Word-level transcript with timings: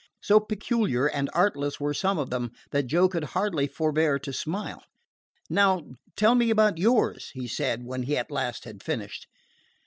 So 0.23 0.39
peculiar 0.39 1.05
and 1.07 1.29
artless 1.31 1.79
were 1.79 1.93
some 1.93 2.17
of 2.17 2.31
them 2.31 2.53
that 2.71 2.87
Joe 2.87 3.07
could 3.07 3.23
hardly 3.37 3.67
forbear 3.67 4.17
to 4.17 4.33
smile. 4.33 4.83
"Now 5.47 5.83
tell 6.15 6.33
me 6.33 6.49
about 6.49 6.79
yours," 6.79 7.29
he 7.35 7.47
said 7.47 7.83
when 7.85 8.01
he 8.01 8.17
at 8.17 8.31
last 8.31 8.63
had 8.63 8.81
finished. 8.81 9.27